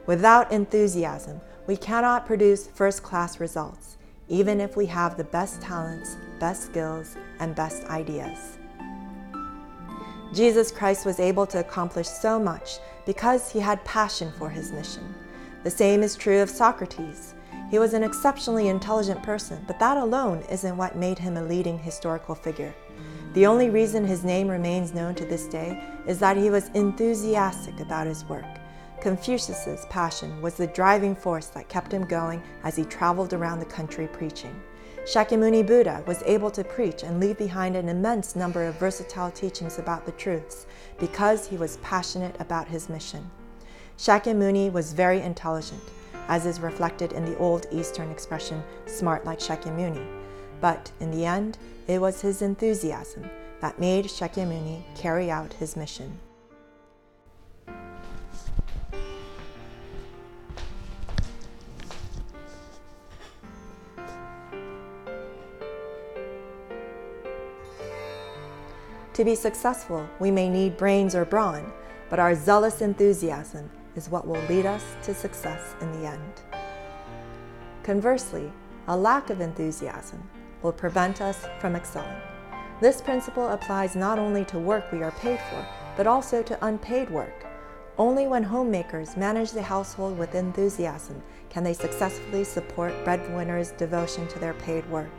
Without 0.07 0.53
enthusiasm, 0.53 1.41
we 1.67 1.77
cannot 1.77 2.27
produce 2.27 2.67
first 2.67 3.03
class 3.03 3.41
results, 3.41 3.97
even 4.29 4.61
if 4.61 4.77
we 4.77 4.85
have 4.87 5.17
the 5.17 5.25
best 5.25 5.63
talents, 5.63 6.17
best 6.39 6.65
skills, 6.65 7.17
and 7.41 7.55
best 7.55 7.85
ideas. 7.85 8.59
Jesus 10.35 10.71
Christ 10.71 11.07
was 11.07 11.21
able 11.21 11.47
to 11.47 11.61
accomplish 11.61 12.09
so 12.09 12.39
much 12.39 12.81
because 13.07 13.51
he 13.51 13.61
had 13.61 13.85
passion 13.85 14.33
for 14.37 14.51
his 14.51 14.73
mission. 14.73 15.15
The 15.63 15.71
same 15.71 16.03
is 16.03 16.17
true 16.17 16.43
of 16.43 16.51
Socrates. 16.51 17.35
He 17.71 17.79
was 17.79 17.95
an 17.95 18.05
exceptionally 18.05 18.69
intelligent 18.69 19.23
person, 19.23 19.65
but 19.67 19.79
that 19.79 19.97
alone 19.97 20.45
isn't 20.51 20.77
what 20.77 20.97
made 20.97 21.19
him 21.19 21.39
a 21.39 21.43
leading 21.43 21.79
historical 21.79 22.35
figure. 22.35 22.75
The 23.33 23.47
only 23.47 23.71
reason 23.71 24.05
his 24.07 24.23
name 24.23 24.49
remains 24.49 24.93
known 24.93 25.15
to 25.15 25.25
this 25.25 25.47
day 25.47 25.83
is 26.07 26.19
that 26.19 26.37
he 26.37 26.51
was 26.51 26.69
enthusiastic 26.75 27.81
about 27.81 28.07
his 28.07 28.25
work. 28.27 28.45
Confucius's 29.05 29.85
passion 29.91 30.41
was 30.41 30.55
the 30.55 30.67
driving 30.69 31.15
force 31.15 31.49
that 31.49 31.69
kept 31.69 31.93
him 31.93 32.07
going 32.07 32.43
as 32.63 32.75
he 32.75 32.87
traveled 32.87 33.35
around 33.35 33.59
the 33.59 33.67
country 33.67 34.07
preaching. 34.07 34.59
Shakyamuni 35.05 35.67
Buddha 35.67 36.03
was 36.07 36.23
able 36.23 36.51
to 36.53 36.65
preach 36.65 37.03
and 37.03 37.21
leave 37.21 37.37
behind 37.37 37.77
an 37.77 37.91
immense 37.91 38.35
number 38.35 38.65
of 38.65 38.77
versatile 38.77 39.31
teachings 39.31 39.79
about 39.79 40.07
the 40.07 40.13
truths 40.13 40.65
because 40.99 41.47
he 41.47 41.59
was 41.59 41.77
passionate 41.83 42.35
about 42.41 42.67
his 42.67 42.89
mission. 42.89 43.31
Shakyamuni 43.99 44.73
was 44.73 44.95
very 44.95 45.21
intelligent, 45.21 45.83
as 46.29 46.47
is 46.47 46.59
reflected 46.59 47.13
in 47.13 47.27
the 47.27 47.37
old 47.37 47.67
Eastern 47.71 48.11
expression, 48.11 48.65
smart 48.87 49.27
like 49.27 49.39
Shakyamuni. 49.39 50.07
But 50.63 50.91
in 51.01 51.11
the 51.11 51.27
end, 51.27 51.59
it 51.89 52.01
was 52.01 52.23
his 52.23 52.41
enthusiasm 52.41 53.29
that 53.61 53.79
made 53.79 54.07
Shakyamuni 54.07 54.83
carry 54.97 55.31
out 55.31 55.53
his 55.53 55.77
mission. 55.77 56.21
To 69.15 69.25
be 69.25 69.37
successful, 69.37 70.09
we 70.19 70.33
may 70.33 70.49
need 70.49 70.77
brains 70.77 71.15
or 71.15 71.25
brawn, 71.25 71.73
but 72.11 72.19
our 72.19 72.35
zealous 72.35 72.81
enthusiasm 72.81 73.71
is 73.95 74.09
what 74.09 74.27
will 74.27 74.43
lead 74.49 74.67
us 74.67 74.83
to 75.05 75.15
success 75.15 75.77
in 75.81 75.93
the 75.93 76.09
end. 76.09 76.43
Conversely, 77.85 78.51
a 78.89 78.97
lack 78.97 79.31
of 79.31 79.41
enthusiasm 79.41 80.29
will 80.63 80.73
prevent 80.73 81.21
us 81.21 81.47
from 81.61 81.77
excelling. 81.77 82.21
This 82.81 83.01
principle 83.01 83.51
applies 83.51 83.95
not 83.95 84.19
only 84.19 84.45
to 84.47 84.59
work 84.59 84.91
we 84.91 85.05
are 85.05 85.13
paid 85.13 85.39
for, 85.49 85.65
but 85.97 86.09
also 86.09 86.43
to 86.43 86.67
unpaid 86.67 87.09
work. 87.09 87.47
Only 87.97 88.27
when 88.27 88.43
homemakers 88.43 89.17
manage 89.17 89.53
the 89.53 89.63
household 89.63 90.19
with 90.19 90.35
enthusiasm 90.35 91.23
can 91.51 91.63
they 91.63 91.73
successfully 91.73 92.43
support 92.43 92.93
breadwinners' 93.05 93.71
devotion 93.71 94.27
to 94.27 94.41
their 94.41 94.55
paid 94.55 94.91
work. 94.91 95.13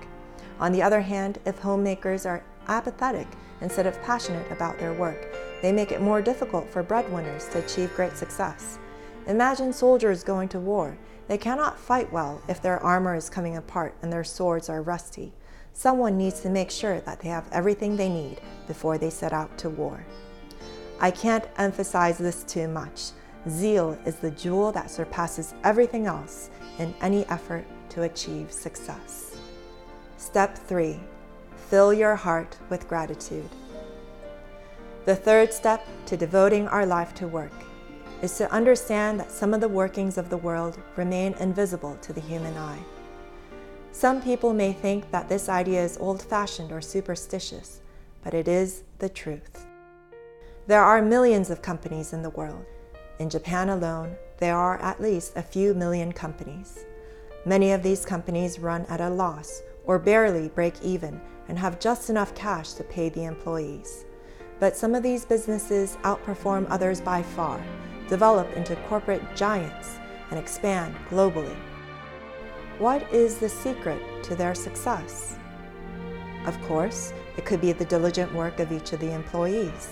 On 0.60 0.74
the 0.74 0.84
other 0.84 1.00
hand, 1.00 1.40
if 1.46 1.60
homemakers 1.60 2.26
are 2.26 2.44
apathetic 2.68 3.28
instead 3.62 3.88
of 3.88 4.02
passionate 4.04 4.50
about 4.52 4.78
their 4.78 4.94
work, 4.94 5.34
they 5.62 5.72
make 5.72 5.92
it 5.92 6.02
more 6.02 6.22
difficult 6.22 6.70
for 6.70 6.84
breadwinners 6.84 7.48
to 7.50 7.60
achieve 7.60 7.96
great 7.96 8.16
success. 8.18 8.80
Imagine 9.28 9.74
soldiers 9.74 10.24
going 10.24 10.50
to 10.50 10.60
war. 10.60 10.98
They 11.28 11.38
cannot 11.38 11.80
fight 11.80 12.12
well 12.12 12.42
if 12.48 12.62
their 12.62 12.80
armor 12.84 13.16
is 13.16 13.30
coming 13.30 13.58
apart 13.58 13.96
and 14.02 14.14
their 14.14 14.24
swords 14.24 14.70
are 14.70 14.82
rusty. 14.82 15.34
Someone 15.74 16.18
needs 16.18 16.42
to 16.42 16.50
make 16.50 16.70
sure 16.72 17.00
that 17.02 17.20
they 17.20 17.30
have 17.30 17.50
everything 17.52 17.96
they 17.96 18.10
need 18.10 18.40
before 18.68 18.98
they 18.98 19.10
set 19.10 19.34
out 19.34 19.58
to 19.58 19.70
war. 19.70 20.06
I 21.00 21.12
can't 21.12 21.48
emphasize 21.58 22.18
this 22.18 22.44
too 22.44 22.68
much. 22.68 23.12
zeal 23.50 23.98
is 24.06 24.16
the 24.16 24.32
jewel 24.32 24.72
that 24.72 24.90
surpasses 24.90 25.54
everything 25.64 26.08
else 26.08 26.50
in 26.80 26.94
any 27.02 27.26
effort 27.26 27.66
to 27.90 28.04
achieve 28.04 28.52
success. 28.52 29.38
Step 30.18 30.58
3 30.58 31.00
Fill 31.58 31.94
your 31.94 32.16
heart 32.16 32.58
with 32.70 32.88
gratitude. 32.88 33.50
The 35.06 35.16
third 35.16 35.54
step 35.54 35.86
to 36.08 36.18
devoting 36.18 36.68
our 36.68 36.86
life 36.86 37.14
to 37.16 37.28
work 37.28 37.52
is 38.22 38.38
to 38.38 38.52
understand 38.52 39.20
that 39.20 39.32
some 39.32 39.54
of 39.54 39.62
the 39.62 39.68
workings 39.68 40.18
of 40.18 40.30
the 40.30 40.38
world 40.38 40.80
remain 40.96 41.34
invisible 41.40 41.98
to 42.02 42.14
the 42.14 42.22
human 42.22 42.58
eye. 42.58 42.80
Some 43.92 44.22
people 44.22 44.54
may 44.54 44.74
think 44.74 45.12
that 45.12 45.30
this 45.30 45.48
idea 45.48 45.84
is 45.84 45.98
old 46.00 46.22
fashioned 46.22 46.72
or 46.72 46.82
superstitious, 46.82 47.82
but 48.24 48.34
it 48.34 48.48
is 48.48 48.84
the 49.00 49.10
truth. 49.10 49.66
There 50.68 50.84
are 50.84 51.02
millions 51.02 51.50
of 51.50 51.62
companies 51.62 52.14
in 52.14 52.24
the 52.24 52.32
world. 52.32 52.66
In 53.20 53.30
Japan 53.30 53.70
alone, 53.70 54.16
there 54.40 54.58
are 54.58 54.82
at 54.82 55.02
least 55.02 55.34
a 55.36 55.44
few 55.44 55.74
million 55.74 56.12
companies. 56.12 56.86
Many 57.46 57.72
of 57.72 57.84
these 57.84 58.06
companies 58.06 58.60
run 58.60 58.86
at 58.88 59.00
a 59.00 59.10
loss 59.10 59.62
or 59.86 60.00
barely 60.00 60.50
break 60.50 60.74
even 60.82 61.22
and 61.48 61.58
have 61.60 61.80
just 61.80 62.10
enough 62.10 62.34
cash 62.36 62.74
to 62.74 62.84
pay 62.84 63.10
the 63.10 63.24
employees. 63.24 64.06
But 64.60 64.76
some 64.76 64.96
of 64.96 65.04
these 65.04 65.26
businesses 65.26 65.98
outperform 66.04 66.68
others 66.70 67.02
by 67.02 67.24
far, 67.24 67.62
develop 68.08 68.52
into 68.56 68.76
corporate 68.88 69.22
giants, 69.36 70.00
and 70.30 70.40
expand 70.40 70.96
globally. 71.10 71.56
What 72.80 73.12
is 73.14 73.38
the 73.38 73.50
secret 73.50 74.02
to 74.24 74.36
their 74.36 74.56
success? 74.56 75.38
Of 76.46 76.62
course, 76.64 77.14
it 77.38 77.46
could 77.46 77.62
be 77.62 77.72
the 77.72 77.86
diligent 77.86 78.34
work 78.34 78.60
of 78.60 78.72
each 78.72 78.94
of 78.94 79.00
the 79.00 79.14
employees. 79.14 79.90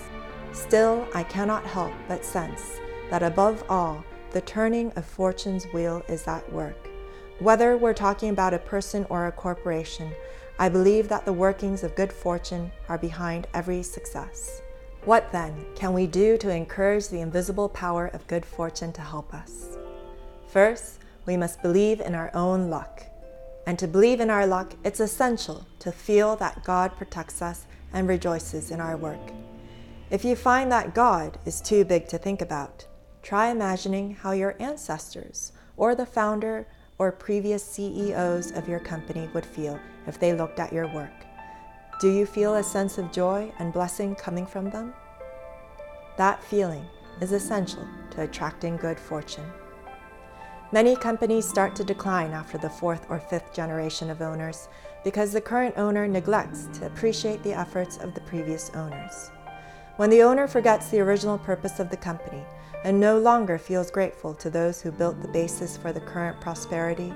Still, 0.52 1.08
I 1.14 1.24
cannot 1.24 1.66
help 1.66 1.94
but 2.08 2.24
sense 2.24 2.80
that 3.10 3.24
above 3.24 3.64
all, 3.70 4.04
the 4.32 4.42
turning 4.42 4.92
of 4.94 5.06
fortune's 5.06 5.66
wheel 5.66 6.04
is 6.08 6.28
at 6.28 6.52
work. 6.52 6.90
Whether 7.40 7.78
we're 7.78 7.94
talking 7.94 8.30
about 8.30 8.54
a 8.54 8.60
person 8.60 9.06
or 9.10 9.28
a 9.28 9.32
corporation, 9.32 10.14
I 10.60 10.70
believe 10.70 11.10
that 11.10 11.26
the 11.26 11.34
workings 11.34 11.84
of 11.84 11.96
good 11.96 12.14
fortune 12.14 12.72
are 12.88 12.98
behind 12.98 13.48
every 13.54 13.82
success. 13.82 14.62
What 15.06 15.32
then 15.32 15.66
can 15.76 15.94
we 15.94 16.08
do 16.08 16.38
to 16.38 16.50
encourage 16.50 17.08
the 17.08 17.22
invisible 17.22 17.68
power 17.68 18.08
of 18.08 18.28
good 18.28 18.46
fortune 18.46 18.94
to 18.94 19.02
help 19.02 19.34
us? 19.34 19.78
First, 20.48 21.00
we 21.26 21.36
must 21.36 21.62
believe 21.62 22.00
in 22.00 22.14
our 22.14 22.30
own 22.36 22.70
luck. 22.70 23.04
And 23.66 23.80
to 23.80 23.88
believe 23.88 24.20
in 24.20 24.30
our 24.30 24.46
luck, 24.46 24.76
it's 24.84 25.00
essential 25.00 25.66
to 25.80 25.92
feel 25.92 26.36
that 26.36 26.64
God 26.64 26.96
protects 26.96 27.42
us 27.42 27.66
and 27.92 28.08
rejoices 28.08 28.72
in 28.72 28.80
our 28.80 28.96
work. 28.96 29.32
If 30.10 30.24
you 30.24 30.36
find 30.36 30.72
that 30.72 30.94
God 30.94 31.40
is 31.46 31.62
too 31.62 31.84
big 31.84 32.08
to 32.10 32.18
think 32.18 32.42
about, 32.42 32.86
try 33.22 33.50
imagining 33.50 34.16
how 34.16 34.32
your 34.32 34.56
ancestors 34.60 35.52
or 35.76 35.96
the 35.96 36.06
founder 36.06 36.68
or 36.98 37.12
previous 37.12 37.64
CEOs 37.64 38.52
of 38.52 38.68
your 38.68 38.80
company 38.80 39.30
would 39.34 39.46
feel 39.46 39.80
if 40.08 40.20
they 40.20 40.34
looked 40.34 40.60
at 40.60 40.74
your 40.74 40.88
work. 40.94 41.26
Do 42.00 42.10
you 42.10 42.26
feel 42.26 42.56
a 42.56 42.64
sense 42.64 42.98
of 42.98 43.12
joy 43.12 43.54
and 43.60 43.72
blessing 43.72 44.16
coming 44.16 44.46
from 44.46 44.70
them? 44.70 44.94
That 46.18 46.44
feeling 46.44 46.86
is 47.22 47.32
essential 47.32 47.88
to 48.12 48.24
attracting 48.24 48.78
good 48.78 49.00
fortune. 49.00 49.50
Many 50.72 50.96
companies 50.96 51.48
start 51.48 51.76
to 51.76 51.84
decline 51.84 52.32
after 52.32 52.58
the 52.58 52.70
fourth 52.70 53.06
or 53.10 53.20
fifth 53.20 53.54
generation 53.54 54.10
of 54.10 54.22
owners 54.22 54.68
because 55.04 55.32
the 55.32 55.40
current 55.40 55.78
owner 55.78 56.08
neglects 56.08 56.68
to 56.74 56.88
appreciate 56.88 57.44
the 57.44 57.54
efforts 57.54 57.98
of 57.98 58.16
the 58.16 58.22
previous 58.22 58.72
owners. 58.72 59.32
When 59.98 60.10
the 60.10 60.24
owner 60.24 60.48
forgets 60.48 60.90
the 60.90 61.00
original 61.02 61.38
purpose 61.38 61.80
of 61.80 61.92
the 61.92 61.98
company 61.98 62.44
and 62.84 63.00
no 63.00 63.18
longer 63.18 63.58
feels 63.58 63.90
grateful 63.90 64.34
to 64.36 64.50
those 64.50 64.82
who 64.82 64.92
built 64.92 65.22
the 65.22 65.28
basis 65.30 65.78
for 65.78 65.94
the 65.94 66.02
current 66.02 66.40
prosperity, 66.42 67.14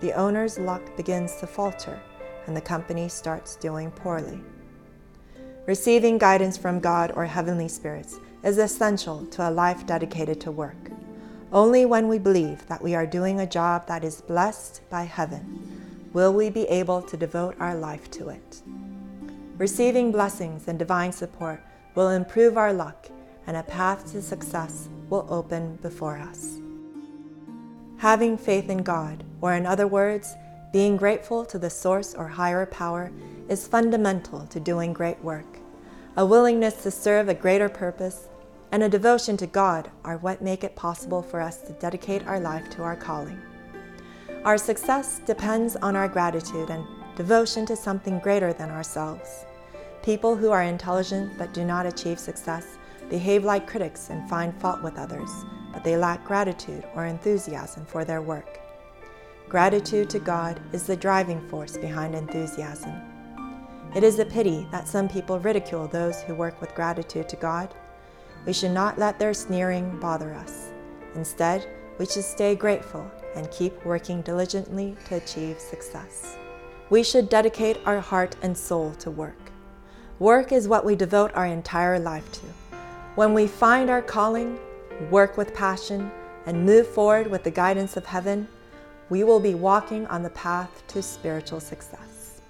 the 0.00 0.12
owner's 0.12 0.58
luck 0.58 0.96
begins 0.96 1.36
to 1.36 1.46
falter 1.46 2.00
and 2.46 2.56
the 2.56 2.60
company 2.60 3.08
starts 3.08 3.56
doing 3.56 3.90
poorly. 3.90 4.40
Receiving 5.66 6.18
guidance 6.18 6.56
from 6.56 6.80
God 6.80 7.12
or 7.14 7.26
heavenly 7.26 7.68
spirits 7.68 8.18
is 8.42 8.58
essential 8.58 9.26
to 9.26 9.48
a 9.48 9.50
life 9.50 9.86
dedicated 9.86 10.40
to 10.40 10.50
work. 10.50 10.90
Only 11.52 11.84
when 11.84 12.08
we 12.08 12.18
believe 12.18 12.66
that 12.68 12.82
we 12.82 12.94
are 12.94 13.06
doing 13.06 13.40
a 13.40 13.46
job 13.46 13.86
that 13.88 14.04
is 14.04 14.22
blessed 14.22 14.80
by 14.88 15.02
heaven 15.02 16.08
will 16.12 16.32
we 16.32 16.48
be 16.48 16.64
able 16.64 17.02
to 17.02 17.16
devote 17.16 17.56
our 17.60 17.74
life 17.74 18.10
to 18.12 18.30
it. 18.30 18.62
Receiving 19.58 20.10
blessings 20.10 20.66
and 20.66 20.78
divine 20.78 21.12
support 21.12 21.62
will 21.94 22.10
improve 22.10 22.56
our 22.56 22.72
luck, 22.72 23.08
and 23.46 23.56
a 23.56 23.62
path 23.62 24.10
to 24.12 24.22
success 24.22 24.88
will 25.08 25.26
open 25.28 25.76
before 25.82 26.16
us. 26.18 26.58
Having 27.98 28.38
faith 28.38 28.70
in 28.70 28.78
God, 28.78 29.24
or 29.40 29.54
in 29.54 29.66
other 29.66 29.86
words, 29.86 30.34
being 30.72 30.96
grateful 30.96 31.44
to 31.44 31.58
the 31.58 31.68
source 31.68 32.14
or 32.14 32.28
higher 32.28 32.64
power, 32.64 33.10
is 33.48 33.66
fundamental 33.66 34.46
to 34.46 34.60
doing 34.60 34.92
great 34.92 35.22
work. 35.22 35.58
A 36.16 36.24
willingness 36.24 36.82
to 36.82 36.90
serve 36.90 37.28
a 37.28 37.34
greater 37.34 37.68
purpose 37.68 38.28
and 38.72 38.82
a 38.82 38.88
devotion 38.88 39.36
to 39.36 39.46
God 39.46 39.90
are 40.04 40.18
what 40.18 40.42
make 40.42 40.64
it 40.64 40.76
possible 40.76 41.22
for 41.22 41.40
us 41.40 41.58
to 41.62 41.72
dedicate 41.74 42.26
our 42.26 42.38
life 42.38 42.70
to 42.70 42.82
our 42.82 42.96
calling. 42.96 43.40
Our 44.44 44.56
success 44.56 45.20
depends 45.26 45.76
on 45.76 45.96
our 45.96 46.08
gratitude 46.08 46.70
and 46.70 46.86
devotion 47.16 47.66
to 47.66 47.76
something 47.76 48.20
greater 48.20 48.52
than 48.52 48.70
ourselves. 48.70 49.44
People 50.02 50.36
who 50.36 50.50
are 50.50 50.62
intelligent 50.62 51.36
but 51.36 51.52
do 51.52 51.64
not 51.64 51.84
achieve 51.84 52.18
success 52.18 52.78
behave 53.10 53.44
like 53.44 53.66
critics 53.66 54.08
and 54.08 54.28
find 54.30 54.58
fault 54.60 54.82
with 54.82 54.96
others, 54.96 55.30
but 55.72 55.84
they 55.84 55.96
lack 55.96 56.24
gratitude 56.24 56.84
or 56.94 57.04
enthusiasm 57.04 57.84
for 57.84 58.04
their 58.04 58.22
work. 58.22 58.60
Gratitude 59.48 60.08
to 60.10 60.18
God 60.18 60.60
is 60.72 60.86
the 60.86 60.96
driving 60.96 61.46
force 61.48 61.76
behind 61.76 62.14
enthusiasm. 62.14 62.94
It 63.94 64.04
is 64.04 64.18
a 64.18 64.24
pity 64.24 64.66
that 64.70 64.88
some 64.88 65.08
people 65.08 65.38
ridicule 65.38 65.88
those 65.88 66.22
who 66.22 66.34
work 66.34 66.60
with 66.60 66.74
gratitude 66.74 67.28
to 67.28 67.36
God 67.36 67.74
we 68.46 68.52
should 68.52 68.70
not 68.70 68.98
let 68.98 69.18
their 69.18 69.34
sneering 69.34 69.98
bother 70.00 70.32
us. 70.34 70.70
Instead, 71.14 71.66
we 71.98 72.06
should 72.06 72.24
stay 72.24 72.54
grateful 72.54 73.10
and 73.34 73.50
keep 73.50 73.84
working 73.84 74.22
diligently 74.22 74.96
to 75.06 75.16
achieve 75.16 75.60
success. 75.60 76.36
We 76.88 77.02
should 77.02 77.28
dedicate 77.28 77.78
our 77.84 78.00
heart 78.00 78.36
and 78.42 78.56
soul 78.56 78.94
to 78.94 79.10
work. 79.10 79.52
Work 80.18 80.52
is 80.52 80.68
what 80.68 80.84
we 80.84 80.96
devote 80.96 81.32
our 81.34 81.46
entire 81.46 81.98
life 81.98 82.30
to. 82.32 82.59
When 83.20 83.34
we 83.34 83.48
find 83.48 83.90
our 83.90 84.00
calling, 84.00 84.58
work 85.10 85.36
with 85.36 85.52
passion, 85.52 86.10
and 86.46 86.64
move 86.64 86.86
forward 86.86 87.26
with 87.26 87.44
the 87.44 87.50
guidance 87.50 87.98
of 87.98 88.06
heaven, 88.06 88.48
we 89.10 89.24
will 89.24 89.40
be 89.40 89.54
walking 89.54 90.06
on 90.06 90.22
the 90.22 90.30
path 90.30 90.82
to 90.86 91.02
spiritual 91.02 91.60
success. 91.60 92.40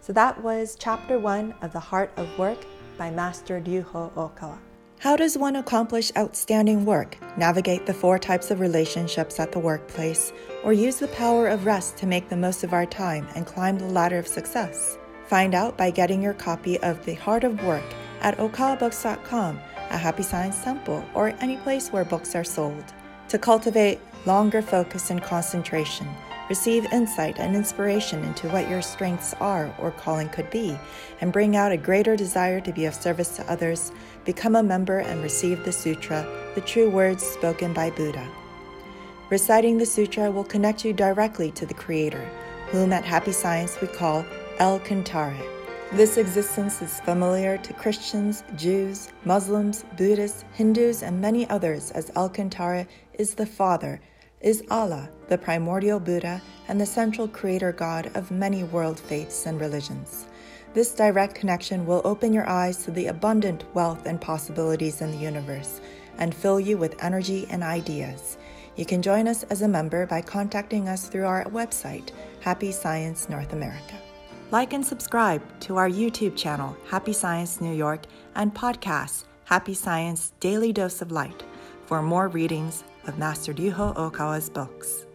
So 0.00 0.12
that 0.12 0.42
was 0.42 0.76
chapter 0.76 1.20
one 1.20 1.54
of 1.62 1.72
The 1.72 1.78
Heart 1.78 2.10
of 2.16 2.36
Work 2.36 2.66
by 2.98 3.12
Master 3.12 3.60
Ryuho 3.60 4.10
Okawa. 4.14 4.58
How 4.98 5.14
does 5.14 5.38
one 5.38 5.54
accomplish 5.54 6.10
outstanding 6.16 6.84
work, 6.84 7.16
navigate 7.36 7.86
the 7.86 7.94
four 7.94 8.18
types 8.18 8.50
of 8.50 8.58
relationships 8.58 9.38
at 9.38 9.52
the 9.52 9.60
workplace, 9.60 10.32
or 10.64 10.72
use 10.72 10.96
the 10.96 11.06
power 11.06 11.46
of 11.46 11.64
rest 11.64 11.96
to 11.98 12.08
make 12.08 12.28
the 12.28 12.36
most 12.36 12.64
of 12.64 12.72
our 12.72 12.86
time 12.86 13.28
and 13.36 13.46
climb 13.46 13.78
the 13.78 13.84
ladder 13.84 14.18
of 14.18 14.26
success? 14.26 14.98
Find 15.28 15.54
out 15.54 15.78
by 15.78 15.92
getting 15.92 16.20
your 16.20 16.34
copy 16.34 16.76
of 16.80 17.04
The 17.04 17.14
Heart 17.14 17.44
of 17.44 17.62
Work 17.62 17.84
at 18.20 18.36
okawabooks.com, 18.38 19.60
a 19.90 19.98
Happy 19.98 20.22
Science 20.22 20.62
Temple, 20.62 21.04
or 21.14 21.34
any 21.40 21.56
place 21.58 21.90
where 21.90 22.04
books 22.04 22.34
are 22.34 22.44
sold. 22.44 22.84
To 23.28 23.38
cultivate 23.38 24.00
longer 24.24 24.62
focus 24.62 25.10
and 25.10 25.22
concentration, 25.22 26.06
receive 26.48 26.84
insight 26.92 27.38
and 27.38 27.56
inspiration 27.56 28.22
into 28.24 28.48
what 28.48 28.68
your 28.68 28.82
strengths 28.82 29.34
are 29.34 29.74
or 29.78 29.90
calling 29.90 30.28
could 30.28 30.50
be, 30.50 30.78
and 31.20 31.32
bring 31.32 31.56
out 31.56 31.72
a 31.72 31.76
greater 31.76 32.16
desire 32.16 32.60
to 32.60 32.72
be 32.72 32.84
of 32.84 32.94
service 32.94 33.36
to 33.36 33.50
others, 33.50 33.92
become 34.24 34.56
a 34.56 34.62
member 34.62 34.98
and 34.98 35.22
receive 35.22 35.64
the 35.64 35.72
Sutra, 35.72 36.26
the 36.54 36.60
true 36.60 36.90
words 36.90 37.24
spoken 37.24 37.72
by 37.72 37.90
Buddha. 37.90 38.28
Reciting 39.28 39.78
the 39.78 39.86
Sutra 39.86 40.30
will 40.30 40.44
connect 40.44 40.84
you 40.84 40.92
directly 40.92 41.50
to 41.52 41.66
the 41.66 41.74
Creator, 41.74 42.28
whom 42.68 42.92
at 42.92 43.04
Happy 43.04 43.32
Science 43.32 43.80
we 43.80 43.88
call 43.88 44.24
El 44.58 44.78
Cantare. 44.80 45.55
This 45.96 46.18
existence 46.18 46.82
is 46.82 47.00
familiar 47.00 47.56
to 47.56 47.72
Christians, 47.72 48.44
Jews, 48.54 49.08
Muslims, 49.24 49.86
Buddhists, 49.96 50.44
Hindus, 50.52 51.02
and 51.02 51.18
many 51.18 51.48
others 51.48 51.90
as 51.92 52.12
El 52.14 52.28
Cantare 52.28 52.86
is 53.14 53.32
the 53.32 53.46
Father 53.46 53.98
is 54.42 54.62
Allah, 54.70 55.08
the 55.28 55.38
primordial 55.38 55.98
Buddha 55.98 56.42
and 56.68 56.78
the 56.78 56.84
central 56.84 57.26
creator 57.26 57.72
God 57.72 58.10
of 58.14 58.30
many 58.30 58.62
world 58.62 59.00
faiths 59.00 59.46
and 59.46 59.58
religions. 59.58 60.26
This 60.74 60.94
direct 60.94 61.34
connection 61.34 61.86
will 61.86 62.02
open 62.04 62.34
your 62.34 62.46
eyes 62.46 62.84
to 62.84 62.90
the 62.90 63.06
abundant 63.06 63.64
wealth 63.72 64.04
and 64.04 64.20
possibilities 64.20 65.00
in 65.00 65.12
the 65.12 65.16
universe 65.16 65.80
and 66.18 66.34
fill 66.34 66.60
you 66.60 66.76
with 66.76 67.02
energy 67.02 67.46
and 67.48 67.62
ideas. 67.62 68.36
You 68.76 68.84
can 68.84 69.00
join 69.00 69.26
us 69.26 69.44
as 69.44 69.62
a 69.62 69.68
member 69.68 70.04
by 70.04 70.20
contacting 70.20 70.90
us 70.90 71.08
through 71.08 71.24
our 71.24 71.46
website, 71.46 72.10
Happy 72.42 72.70
Science 72.70 73.30
North 73.30 73.54
America. 73.54 73.94
Like 74.52 74.72
and 74.72 74.86
subscribe 74.86 75.42
to 75.60 75.76
our 75.76 75.90
YouTube 75.90 76.36
channel, 76.36 76.76
Happy 76.86 77.12
Science 77.12 77.60
New 77.60 77.74
York, 77.74 78.02
and 78.36 78.54
podcast, 78.54 79.24
Happy 79.44 79.74
Science 79.74 80.34
Daily 80.38 80.72
Dose 80.72 81.02
of 81.02 81.10
Light 81.10 81.42
for 81.86 82.00
more 82.00 82.28
readings 82.28 82.84
of 83.08 83.18
Master 83.18 83.52
Ryuho 83.52 83.96
Okawa's 83.96 84.48
books. 84.48 85.06